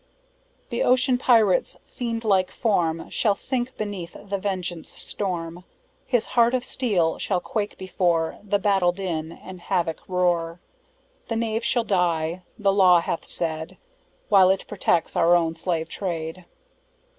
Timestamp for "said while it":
13.27-14.65